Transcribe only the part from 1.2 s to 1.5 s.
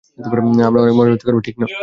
করব,